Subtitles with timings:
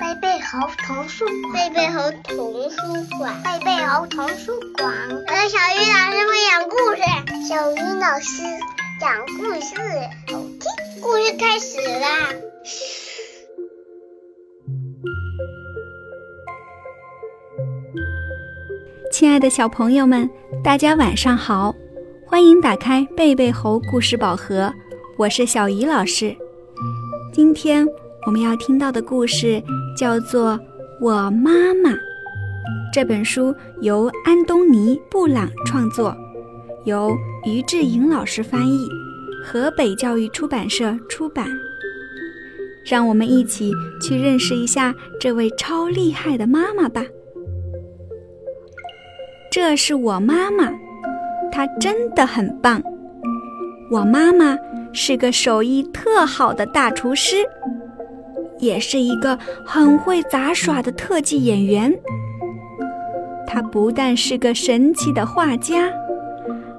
[0.00, 2.76] 贝贝猴童书馆，贝贝猴童书
[3.18, 4.92] 馆，贝贝猴童书馆。
[5.10, 7.02] 我的小鱼老师会讲故事，
[7.48, 8.42] 小鱼老师
[9.00, 9.74] 讲故事，
[10.32, 10.60] 好听。
[11.02, 12.06] 故事开始啦！
[19.12, 20.28] 亲爱的小朋友们，
[20.64, 21.74] 大家晚上好，
[22.26, 24.72] 欢迎打开贝贝猴故事宝盒，
[25.18, 26.36] 我是小鱼老师。
[27.32, 27.86] 今天
[28.26, 29.62] 我们要听到的故事
[29.96, 30.52] 叫做
[31.00, 31.90] 《我妈妈》。
[32.92, 36.14] 这本书由安东尼·布朗创作，
[36.84, 38.86] 由于志颖老师翻译，
[39.42, 41.48] 河北教育出版社出版。
[42.84, 43.72] 让我们一起
[44.02, 47.02] 去认识一下这位超厉害的妈妈吧。
[49.50, 50.70] 这是我妈妈，
[51.50, 52.82] 她真的很棒。
[53.90, 54.54] 我妈妈
[54.96, 57.36] 是个手艺特好的大厨师，
[58.58, 61.94] 也是一个很会杂耍的特技演员。
[63.46, 65.92] 她不但是个神奇的画家，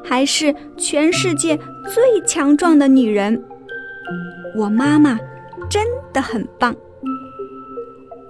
[0.03, 1.55] 还是全世界
[1.93, 3.39] 最强壮的女人。
[4.55, 5.19] 我妈妈
[5.69, 6.75] 真的很棒。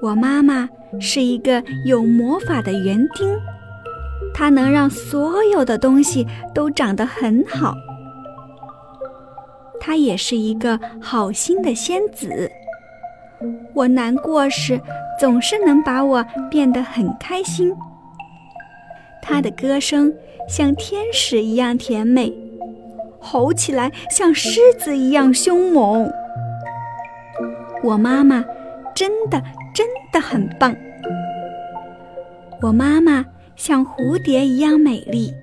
[0.01, 0.67] 我妈妈
[0.99, 3.33] 是一个有魔法的园丁。
[4.33, 7.73] 它能让所有的东西都长得很好。
[9.79, 12.51] 她也是一个好心的仙子。
[13.73, 14.79] 我难过时，
[15.19, 17.73] 总是能把我变得很开心。
[19.21, 20.13] 她的歌声
[20.47, 22.33] 像天使一样甜美，
[23.19, 26.11] 吼起来像狮子一样凶猛。
[27.83, 28.43] 我妈妈
[28.95, 29.41] 真的
[29.73, 30.75] 真的很棒。
[32.61, 33.25] 我妈妈。
[33.57, 35.33] 像蝴蝶一样美丽，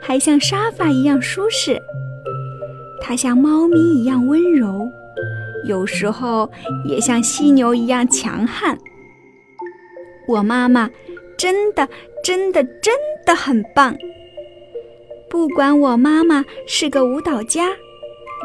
[0.00, 1.76] 还像沙发一样舒适。
[3.04, 4.88] 它像猫咪一样温柔，
[5.66, 6.48] 有时候
[6.86, 8.78] 也像犀牛一样强悍。
[10.28, 10.88] 我妈妈
[11.36, 11.88] 真的
[12.22, 12.94] 真的真
[13.26, 13.96] 的很棒。
[15.28, 17.66] 不管我妈妈是个舞蹈家，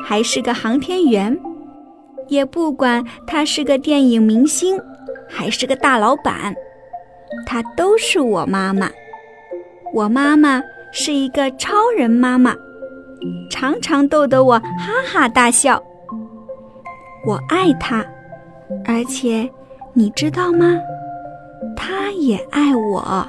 [0.04, 1.40] 还是个航天员，
[2.28, 4.82] 也不管她是个电影明星，
[5.30, 6.56] 还是个大老板。
[7.46, 8.90] 她都是我妈妈，
[9.94, 12.56] 我妈妈是一个超人妈妈，
[13.50, 15.82] 常常逗得我哈哈大笑。
[17.26, 18.06] 我爱他，
[18.86, 19.50] 而且
[19.94, 20.80] 你知道吗？
[21.76, 23.28] 他也爱我，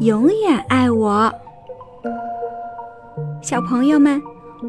[0.00, 1.32] 永远爱我。
[3.40, 4.20] 小朋友们，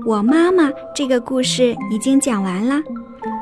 [0.05, 2.81] 我妈妈这个故事已经讲完了。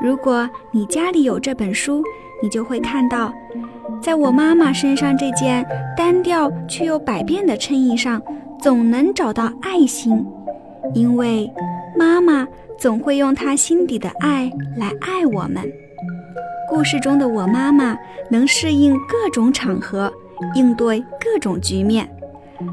[0.01, 2.03] 如果你家里有这本书，
[2.41, 3.31] 你就会看到。
[4.01, 5.63] 在我妈妈身上这件
[5.95, 8.19] 单调却又百变的衬衣上，
[8.59, 10.25] 总能找到爱心，
[10.93, 11.51] 因为
[11.97, 12.47] 妈妈
[12.77, 15.71] 总会用她心底的爱来爱我们。
[16.69, 17.97] 故事中的我妈妈
[18.29, 20.11] 能适应各种场合，
[20.55, 22.09] 应对各种局面，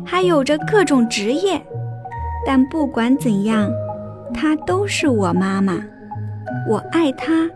[0.05, 1.61] 还有着各种职业。
[2.47, 3.69] 但不管怎样，
[4.33, 5.79] 她都是我妈妈，
[6.69, 7.49] 我爱她，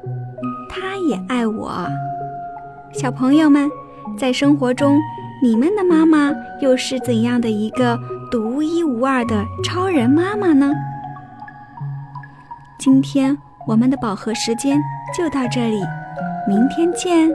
[0.69, 1.87] 她也爱我。
[2.93, 3.71] 小朋友们，
[4.19, 4.99] 在生活中，
[5.43, 7.99] 你们的妈妈又是怎样的一个
[8.31, 10.73] 独一无二的超人妈妈呢？
[12.79, 13.37] 今天
[13.67, 14.81] 我们的宝盒时间
[15.13, 15.81] 就到这里，
[16.47, 17.29] 明天见。